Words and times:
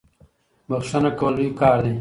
بخښنه 0.69 1.09
کول 1.19 1.33
لوی 1.37 1.49
کار 1.59 1.77
دی. 1.83 1.89